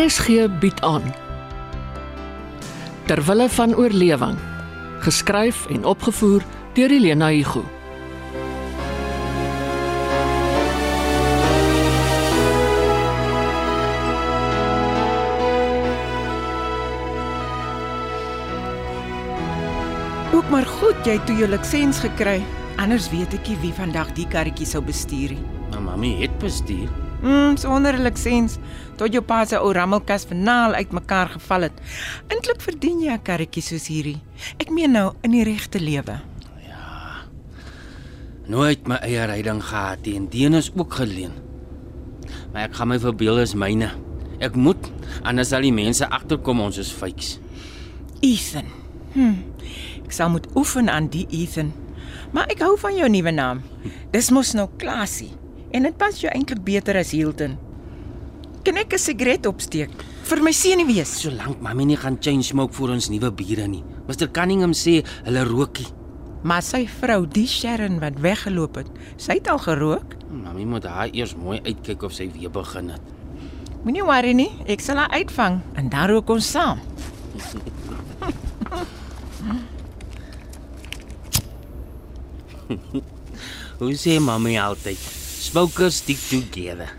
[0.00, 1.02] RSG bied aan.
[3.04, 4.38] Terwille van oorlewing.
[4.98, 6.42] Geskryf en opgevoer
[6.72, 7.60] deur Elena Igu.
[20.32, 22.40] Ook maar goed jy het toe jou lisens gekry.
[22.80, 25.46] Anders weet ek nie wie vandag die karretjie sou bestuur nie.
[25.70, 27.09] Maar mami het bestuur.
[27.20, 28.56] Mm, sonder 'n lisens
[28.96, 31.76] tot jou pa se ou rammelkas finaal uitmekaar geval het.
[32.28, 34.20] Eintlik verdien jy 'n karretjie soos hierdie.
[34.58, 36.20] Ek meen nou in die regte lewe.
[38.46, 41.30] Nooit my eie ryding gehad nie en die een is ook geleen.
[42.52, 43.90] Maar ek gaan my verbeel is myne.
[44.40, 44.90] Ek moet
[45.22, 47.38] anders sal die mense agterkom ons is fakes.
[48.20, 48.66] Ethan.
[49.12, 49.34] Hm.
[50.04, 51.72] Ek sal moet oefen aan die Ethan.
[52.32, 53.62] Maar ek hou van jou nuwe naam.
[54.10, 55.30] Dis mos nou klasie
[55.70, 57.58] en dit pas jou eintlik beter as Hilton.
[58.64, 59.90] Kan ek 'n sigaret opsteek
[60.24, 61.20] vir my senuwees?
[61.22, 63.84] Solank mami nie gaan chain smoke vir ons nuwe bure nie.
[64.06, 65.86] Mr Cunningham sê hulle rookie.
[66.42, 70.16] Maar sy vrou, die Sharon wat weggeloop het, sy het al gerook.
[70.30, 73.00] Mami moet haar eers mooi uitkyk of sy weer begin het.
[73.84, 76.78] Moenie worry nie, ek sal haar uitvang en dan rook ons saam.
[83.80, 85.19] Hoe sê mami altyd?
[85.40, 86.90] Smokers stick together.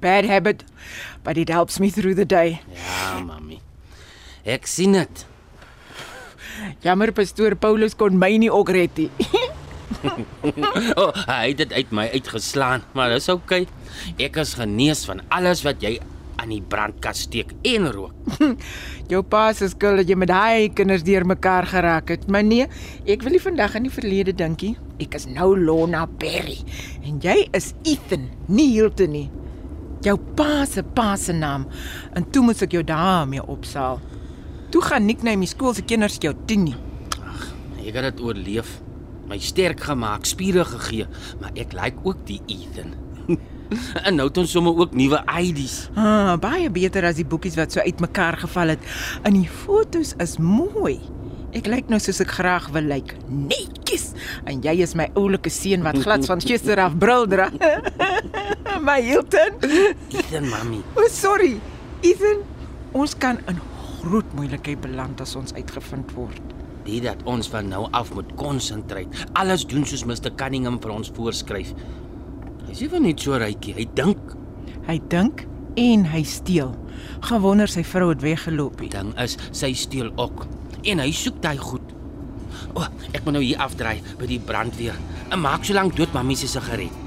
[0.00, 0.62] Bad habit,
[1.24, 2.62] but it helps me through the day.
[2.70, 3.58] Ja, mami.
[4.46, 5.24] Ek sien dit.
[6.86, 9.10] Jammer pastoor Paulus kon my nie ook red nie.
[11.00, 13.62] Oh, hy het dit uit my uitgeslaan, maar dis oukei.
[13.64, 14.26] Okay.
[14.26, 15.94] Ek is genees van alles wat jy
[16.44, 18.12] aan die brandkas steek en rook.
[19.10, 22.26] Jou pa se skuld dat jy met daai kinders deurmekaar geraak het.
[22.28, 22.68] Maar nee,
[23.08, 24.74] ek wil nie vandag aan die verlede dinkie.
[25.02, 26.60] Ek is nou Lona Berry
[27.02, 29.26] en jy is Ethan, nie Hilton nie.
[30.04, 31.64] Jou pa se pa se naam.
[32.12, 34.02] En toe moet ek jou daarmee opsaal.
[34.74, 36.76] Toe gaan nickname die skool se kinders jou 10 nie.
[37.84, 38.80] Ek het dit oorleef.
[39.24, 41.08] My sterk gemaak, spiere gegee,
[41.40, 42.92] maar ek lyk ook die Ethan.
[44.06, 45.88] en nou het ons sommer ook nuwe IDs.
[45.94, 48.88] Ah, baie beter as die boekies wat so uitmekaar geval het.
[49.22, 50.98] En die fotos is mooi.
[51.54, 54.08] Ek lyk nou soos ek graag wil lyk, netjies.
[54.50, 57.46] En jy is my oulike seun wat glad van gister af brul dra.
[58.88, 59.60] my Hilton.
[60.10, 60.82] Ethan, mami.
[60.96, 61.54] O, oh, sorry.
[62.02, 62.42] Ethan,
[62.98, 63.62] ons kan in
[64.02, 66.54] groot moeilikheid beland as ons uitgevind word.
[66.84, 69.08] Dit dat ons van nou af moet konsentreer.
[69.38, 71.70] Alles doen soos Mr Cunningham vir ons voorskryf.
[72.74, 73.70] Hy sê van net so rykie.
[73.78, 74.32] Hy dink
[74.88, 75.44] Hy dink
[75.78, 76.72] en hy steel.
[77.22, 78.96] Gewonder sy vrou het weggeloop het.
[78.96, 80.42] ding is sy steel ook
[80.82, 81.94] en hy soek daai goed.
[82.74, 84.98] O, oh, ek moet nou hier afdraai by die brandweer.
[85.30, 87.03] En maak so lank dood mami se sigaret.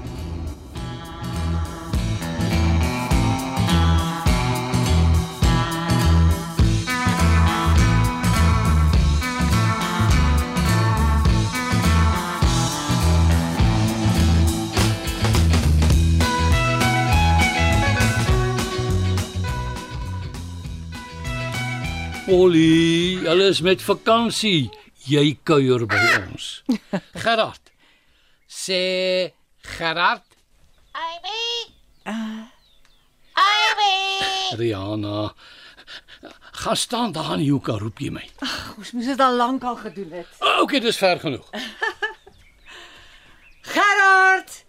[22.28, 24.68] Polly, hulle is met vakansie.
[25.08, 26.48] Jy kuier by ons.
[27.24, 27.70] Gerard.
[28.44, 29.32] Sê
[29.64, 30.26] Gerard,
[30.92, 31.72] Ivy.
[33.44, 33.96] Ivy.
[34.60, 35.32] Rihanna.
[36.60, 38.26] Gaan staan daar in die hoek, en roep jy my.
[38.76, 40.38] Ons moes dit al lank al gedoen het.
[40.60, 41.48] Okay, dis ver genoeg.
[43.72, 44.64] Gerard!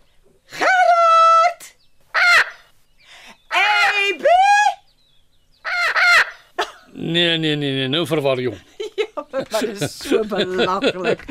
[3.52, 4.40] Hey, B!
[7.00, 8.58] Nee, nee, nee, nee, nou verwar hom.
[9.00, 11.22] Ja, maar dit is so belaglik.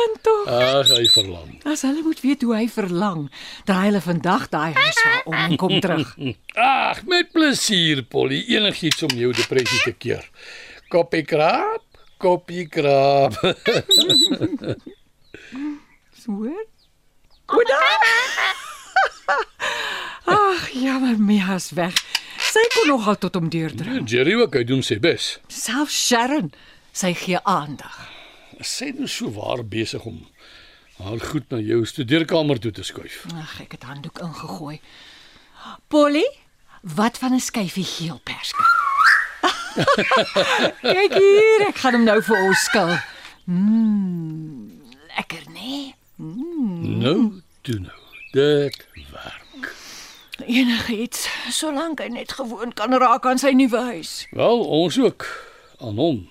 [0.00, 1.52] En tog, Ag, hy verlang.
[1.66, 3.28] As hulle moet weet hoe hy verlang,
[3.68, 6.10] draai hulle vandag daai huis vir om en kom terug.
[6.66, 8.42] Ag, met plesier, Polly.
[8.56, 10.26] Enigiets om jou depressie te keer.
[10.90, 11.86] Koppie krap,
[12.18, 13.38] koppie krap.
[16.30, 16.66] hoor?
[17.46, 18.02] Goeiedag.
[20.24, 21.94] Ag, jammer, Mia's weg.
[22.50, 24.08] Sy kon nogal tot hom deurdring.
[24.10, 25.36] Jerry ook, hy doen sy bes.
[25.54, 26.50] Selfs Sharon,
[26.92, 27.94] sy gee aandag.
[28.60, 30.24] Sy is nou so waar besig om
[31.00, 33.22] haar goed na jou studeerkamer toe te skuif.
[33.38, 34.80] Ag, ek het handdoek ingegooi.
[35.92, 36.26] Polly,
[36.96, 38.64] wat van 'n skyfie geel perske?
[40.82, 42.96] Kyk hier, ek gaan hom nou vir ons skil.
[43.46, 44.82] Mmm,
[45.16, 45.94] lekker nê?
[46.18, 48.00] Nou, toe nou.
[48.32, 49.49] Dit werk.
[50.46, 54.26] Enige iets, solank hy net gewoon kan raak aan sy nuwe huis.
[54.36, 55.26] Wel, ons ook
[55.80, 56.22] aan hom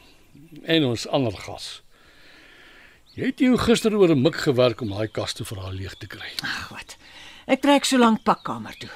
[0.64, 1.82] en ons ander gas.
[3.18, 6.08] Jy het jou gister oor 'n mik gewerk om daai kaste vir haar leeg te
[6.08, 6.30] kry.
[6.44, 6.98] Ag wat.
[7.48, 8.90] Ek trek so lank pakkamer toe.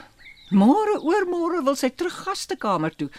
[0.51, 3.09] Môre oormôre wil sy terug gastekamer toe.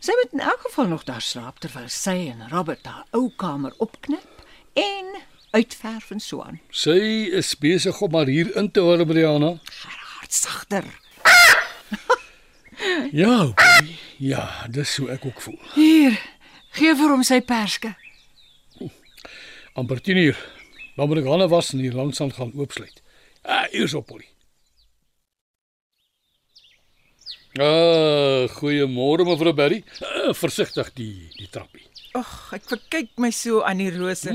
[0.00, 3.72] Sy moet in elk geval nog daar slaap terwyl sy en Robert haar ou kamer
[3.78, 5.20] opknip en
[5.50, 6.60] uitverf en so aan.
[6.70, 9.58] Sy is besig om haar hier in te hoor, Mariana.
[9.64, 10.84] Gerard sagter.
[13.12, 13.96] Ja, Polly.
[14.16, 15.58] Ja, dis hoe ek ook voel.
[15.74, 16.16] Hier,
[16.76, 17.94] gee vir hom sy perske.
[19.74, 20.38] amper 10 uur.
[20.96, 23.02] Dan moet ek hande was en hier langsaan gaan oopsluit.
[23.42, 24.26] Ah, eers op Polly.
[27.58, 29.80] Ah, goeiemôre mevrou Berry.
[30.00, 31.86] Uh, versigtig die die trappie.
[32.18, 34.30] Ag, ek verkyk my so aan die rose.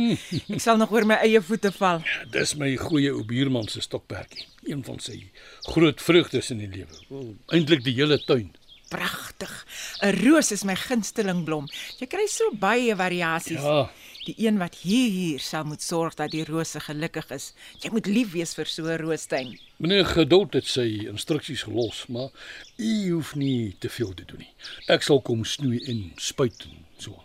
[0.52, 2.04] Ek sal nog oor my eie voete val.
[2.32, 4.48] Dis my goeie ou buurman se stokperdjie.
[4.66, 5.32] Een van sy
[5.62, 7.36] groot vreugdes in die lewe.
[7.54, 8.56] Eintlik die hele tuin.
[8.90, 9.66] Pragtig.
[10.02, 11.68] 'n Roos is my gunsteling blom.
[12.00, 13.62] Jy kry so baie variasies.
[13.62, 13.90] Ja,
[14.26, 17.52] Die een wat hier hier sal moet sorg dat die rose gelukkig is.
[17.84, 19.60] Jy moet lief wees vir so 'n roostuin.
[19.78, 22.30] meneer Geduld het sy instruksies gelos, maar
[22.78, 24.54] u hoef nie te veel te doen nie.
[24.88, 27.24] Ek sal kom snoei en spuit en so.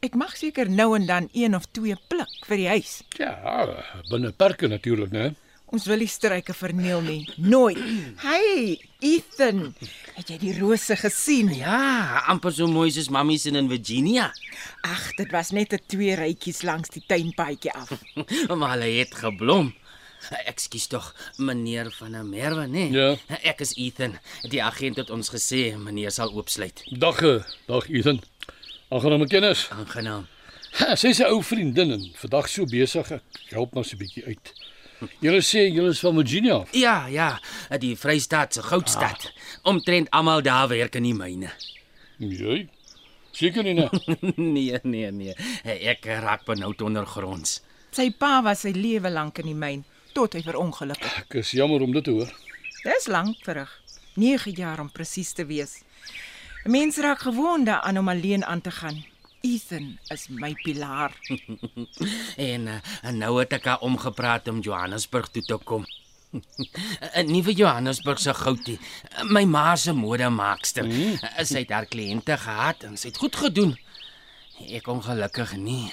[0.00, 3.02] Ek mag seker nou en dan een of twee pluk vir die huis.
[3.18, 5.34] Ja, binne perke natuurlik, né?
[5.68, 7.22] Ons wil nie struike verniel nie.
[7.36, 7.80] Nooit.
[8.28, 9.74] Hey, Ethan,
[10.16, 11.50] het jy die rose gesien?
[11.54, 14.30] Ja, amper so mooi soos mammie se in Virginia.
[14.88, 17.92] Ag, dit was net 'n twee rytjies langs die tuinpaadjie af.
[18.58, 19.74] maar hulle het geblom.
[20.50, 22.88] Ekskuus tog, meneer van der Merwe, nê?
[22.90, 23.16] Ja.
[23.42, 24.18] Ek is Ethan.
[24.50, 26.82] Die agent het ons gesê meneer sal oopsluit.
[26.90, 28.20] Dag, eh, dag Ethan.
[28.90, 29.68] Aangename kennis.
[29.70, 30.26] Aangenaam.
[30.96, 34.52] Sy's 'n ou vriendin en vandag so besig ek help maar so 'n bietjie uit.
[35.22, 36.56] Julle sê julle is van Virginia.
[36.56, 36.72] af.
[36.74, 37.38] Ja, ja,
[37.78, 39.32] die Vrystaat se goudstad.
[39.62, 41.50] Omtrent almal daar werk in die myne.
[42.18, 42.68] Jy?
[43.32, 43.74] Seker nie,
[44.36, 45.34] nee, nee, nee.
[45.64, 47.60] Ek raak benoud ondergronds.
[47.94, 49.84] Sy pa was sy lewe lank in die myn
[50.16, 51.20] tot hy verongeluk het.
[51.22, 52.32] Ek is jammer om dit te hoor.
[52.82, 53.70] Dis lank terug.
[54.18, 55.78] 9 jaar om presies te wees.
[56.66, 59.04] 'n Mens raak gewoond daaraan om alleen aan te gaan.
[59.40, 61.12] Ethan is my pilaar.
[62.36, 65.86] En, uh, en nou het ek haar omgepraat om Johannesburg toe te kom.
[67.18, 68.78] 'n Nuwe Johannesburg se goudie.
[69.30, 70.84] My ma se modemaakster.
[70.84, 71.16] Mm.
[71.42, 73.76] Sy het haar kliënte gehad en sy het goed gedoen.
[74.68, 75.88] Ek ongelukkig nie.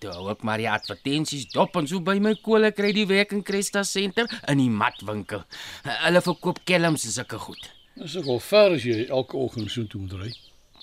[0.00, 3.34] Toe hou ek maar die advertensies dop en so by my kole kry die werk
[3.36, 5.44] in Cresta Center in die matwinkel.
[5.84, 7.70] Hulle verkoop kelms en sulke goed.
[8.00, 10.30] Dis ook al ver as jy elke oggend so toe moet ry.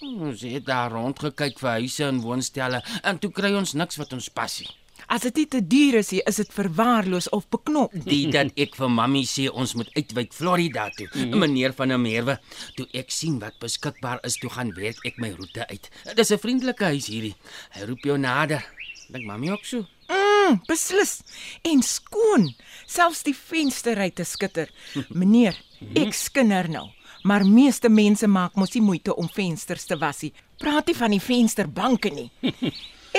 [0.01, 4.29] Ons het daar rondgekyk vir huise en woonstelle en toe kry ons niks wat ons
[4.29, 4.67] passie.
[5.07, 7.93] As dit nie te duur is nie, is dit verwaarloos of beknop.
[8.05, 11.07] Die dat ek vir mammie sê ons moet uitwyk Florida toe.
[11.13, 11.39] Mm -hmm.
[11.39, 12.39] Meneer van der Merwe,
[12.75, 15.89] toe ek sien wat beskikbaar is, toe gaan werk ek my roete uit.
[16.15, 17.35] Dis 'n vriendelike huis hierdie.
[17.71, 18.65] Hy roep jou nader.
[19.09, 19.85] Dink mammie ook so.
[20.07, 21.21] Mm, beslis.
[21.61, 22.55] En skoon.
[22.85, 24.69] Selfs die vensterruit is skitter.
[25.09, 25.55] Meneer,
[25.95, 26.91] ek skinder nou.
[27.23, 30.33] Maar meeste mense maak mos nie moeite om vensters te was nie.
[30.57, 32.29] Praat nie van die vensterbanke nie.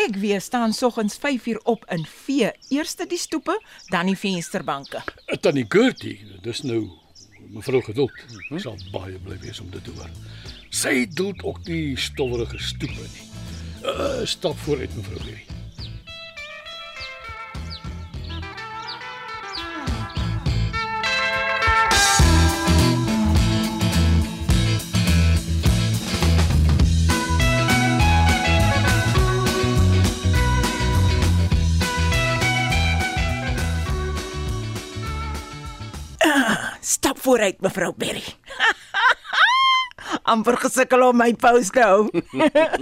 [0.05, 2.53] Ek weer staan soggens 5 uur op in vee.
[2.71, 3.56] Eerste die stoepe,
[3.91, 5.03] dan die vensterbanke.
[5.41, 6.85] Tannie Gertie, dis nou
[7.50, 8.25] mevrou Geduld.
[8.53, 10.11] Ek sal baie bly wees om dit te hoor.
[10.71, 13.29] Sy doet ook nie stowwerige stoepe nie.
[13.83, 15.57] Uh, stap vooruit mevrou Berry.
[37.19, 38.22] Stap vooruit, mevrou Berry.
[40.31, 42.05] amper gesukkel om my pose te hou.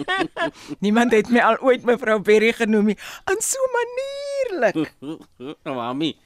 [0.84, 2.96] Niemand het my al ooit mevrou Berry genoem nie.
[3.32, 4.92] En so manierlik.
[5.64, 6.18] Mammie.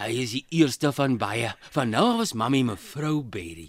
[0.00, 1.52] Hy is die eerste van baie.
[1.76, 3.68] Van nou af is mammie mevrou Berry.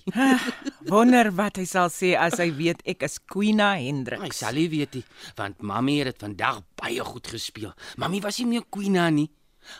[0.87, 4.23] Wonder wat hy sal sê as hy weet ek is Queena Hy Hendrik.
[4.35, 5.05] sal nie weet nie,
[5.39, 7.75] want mammie het dit vandag baie goed gespeel.
[7.99, 9.27] Mammie was nie meer Queena nie.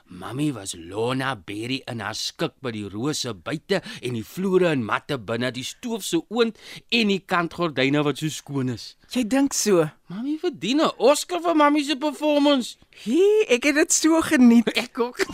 [0.08, 4.86] Mammie was Lona Berry in haar skik by die rose buite en die vloere en
[4.86, 6.58] matte binne, die stoof se oond
[6.92, 8.96] en die kantgordyne wat so skoon is.
[9.12, 9.90] Jy dink so.
[10.12, 12.78] Mammie verdien 'n Oscar vir mammie se performance.
[13.04, 14.68] Hier, ek het dit so geniet.
[14.84, 15.20] Ek ook.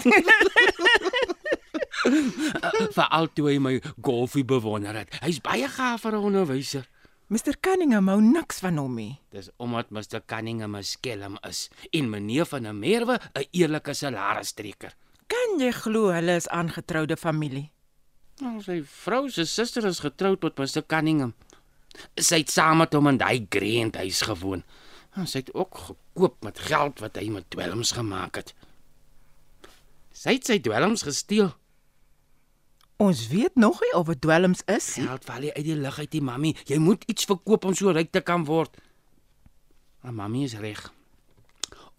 [2.97, 5.09] Veral toe hy my golfie bewonder het.
[5.21, 6.85] Hy's baie gaaf vir 'n onderwyser.
[7.27, 9.17] Mr Cunningham hou niks van hom nie.
[9.35, 14.95] Dis omdat Mr Cunningham 'n skelm is en meneer van der Merwe 'n eerlike salarisstreker.
[15.27, 17.71] Kan jy glo hulle is aangetroude familie?
[18.39, 21.33] Nou, sy vrou se suster is getroud met Mr Cunningham.
[22.15, 24.63] Sy het saam met hom in daai grand huis gewoon.
[25.15, 28.53] En sy het ook gekoop met geld wat hy met dwelms gemaak het.
[30.13, 31.51] Sy het sy dwelms gesteel.
[32.97, 35.05] Ons weet nog nie of dit dwelms is nie.
[35.05, 36.55] Geld val uit die lug uit, die mami.
[36.65, 38.73] Jy moet iets verkoop om so ryk te kan word.
[40.01, 40.81] Maar mami is reg.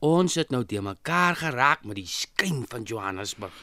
[0.02, 3.54] Ons het nou te mekaar geraak met die skyn van Johannesburg.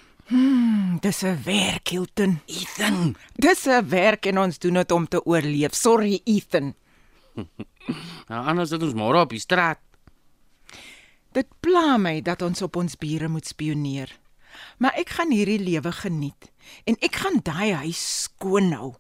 [1.01, 2.39] Dis 'n werk, Hilton.
[2.46, 5.74] Ethan, Dis 'n werk en ons doen dit om te oorleef.
[5.75, 6.74] Sorry, Ethan.
[8.30, 9.80] nou anders sit ons môre op die straat.
[11.32, 14.20] Dit pla my dat ons op ons bure moet spioneer.
[14.77, 16.51] Maar ek gaan hierdie lewe geniet
[16.85, 18.95] en ek gaan daai huis skoon hou.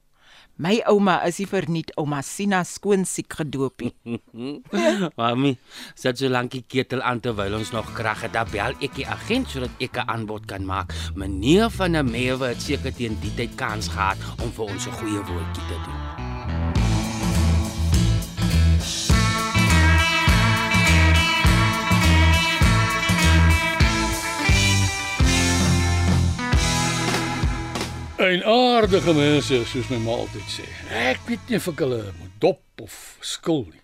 [0.55, 4.19] My ouma is nie verniet ouma Sina skoonsiek gedoop nie.
[5.19, 5.51] Mami,
[5.99, 8.31] sit so lank die ketel aan terwyl ons nog krag het.
[8.37, 10.95] Dan bel ek die agent sodat ek 'n aanbod kan maak.
[11.19, 14.95] Meneer van der Merwe het seker teen die tyd kans gehad om vir ons 'n
[14.95, 16.04] goeie woordjie te doen.
[28.17, 30.65] En aardige mense, soos my ma altyd sê.
[30.95, 33.81] Ek weet nie of ek hulle moet dop of skil nie.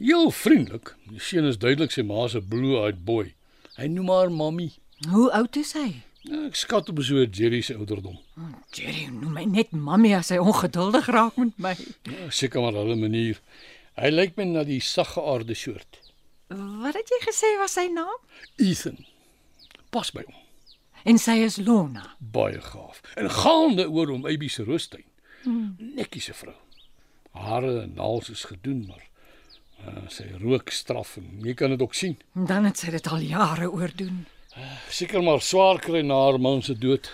[0.00, 0.94] Heel vriendelik.
[1.12, 3.34] Die seun is duidelik sy ma se blue-eyed boy.
[3.76, 4.70] Hy noem haar mammie.
[5.10, 5.90] Hoe oud is hy?
[6.24, 8.16] Ja, ek skat op so Jerry se ouderdom.
[8.72, 11.74] Jerry noem my net mammy as hy ongeduldig raak met my.
[12.08, 13.42] Ja, seker maar hulle manier.
[14.00, 16.00] Hy lyk my na die saggeaarde soort.
[16.48, 18.16] Wat het jy gesê was sy naam?
[18.56, 18.96] Ethan.
[19.92, 20.40] Pas by hom.
[21.04, 22.14] En sy is Lona.
[22.18, 23.02] Baie gaaf.
[23.20, 25.04] En gaande oor hom Abby se roostein.
[25.42, 25.74] Hmm.
[25.76, 26.56] Netjiese vrou.
[27.36, 29.02] Hare en naels is gedoen, maar
[29.84, 32.16] uh, sy rook straf en jy kan dit ook sien.
[32.32, 34.24] Dan het sy dit al jare oordoen.
[34.88, 37.10] Seker maar swaar kry na haar man se dood.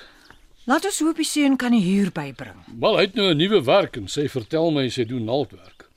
[0.70, 2.62] Laat ons hoop die seun kan die huur bybring.
[2.78, 5.88] Wel, hy het nou 'n nuwe werk en sy vertel my sy doen naaldwerk.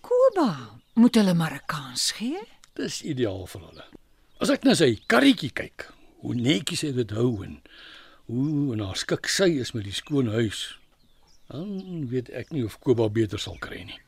[0.00, 2.40] Koba, moet hulle maar 'n kans gee.
[2.74, 3.84] Dis ideaal vir hulle.
[4.40, 7.58] As ek na sy karretjie kyk, hoe netjies hy dit hou en
[8.30, 10.78] hoe en haar skik sy is met die skoon huis.
[11.50, 13.98] Dan weet ek nie of Koba beter sal kry nie.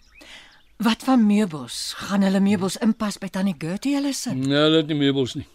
[0.82, 1.94] Wat van meubels?
[2.06, 4.34] Gaan hulle meubels inpas by tannie Gertie hulle sit?
[4.38, 5.46] Nee, hulle het nie meubels nie.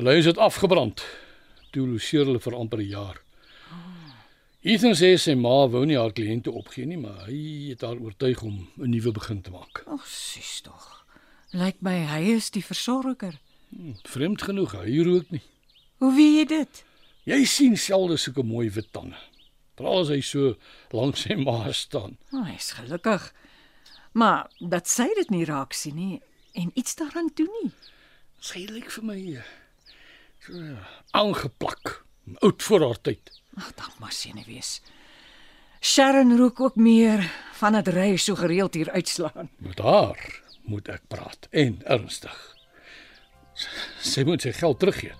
[0.00, 1.04] Hulle huis het afgebrand.
[1.70, 3.20] Toe loseer hulle vir amper 'n jaar.
[4.60, 8.42] Ethan sê sy ma wou nie haar kliënte opgee nie, maar hy het haar oortuig
[8.42, 9.84] om 'n nuwe begin te maak.
[9.86, 11.04] Ag, sis tog.
[11.52, 13.40] Lyk my hy is die versorger.
[14.10, 15.42] Vreemd genoeg, hy rook nie.
[16.00, 16.84] Hoe weet jy dit?
[17.28, 19.18] Jy sien selde sulke mooi wit tande.
[19.78, 20.54] Veral as hy so
[20.96, 22.18] langs sy ma staan.
[22.34, 23.30] Oh, hy is gelukkig.
[24.12, 26.20] Maar dat sy dit nie raak sien nie
[26.58, 27.72] en iets daaraan doen nie.
[28.42, 29.50] Sy lyk vir my eh,
[30.42, 30.80] so ja,
[31.16, 32.00] aangeplak,
[32.40, 33.30] oud voor haar tyd.
[33.56, 34.80] Ag, dank maar sien wees.
[35.80, 37.24] Sharon rook ook meer
[37.60, 39.48] van dit ry so gereeld hier uitslaan.
[39.64, 40.18] Met haar
[40.68, 42.36] moet ek praat en ernstig.
[44.00, 45.16] Sy moet sy geld teruggee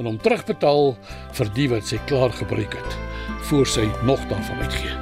[0.00, 0.94] en hom terugbetaal
[1.36, 3.00] vir die wat sy klaar gebruik het
[3.50, 4.94] voor sy nog daarvan uitgee.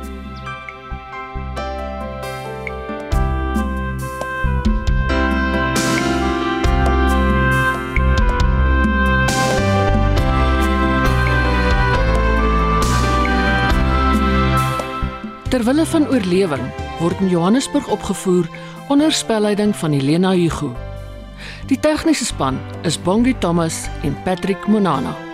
[15.51, 16.63] Terwille van oorlewing
[17.01, 18.47] word in Johannesburg opgevoer
[18.89, 20.90] onder spelleiding van Helena Hugo.
[21.71, 25.30] Die tegniese span is Bongie Thomas en Patrick Monana.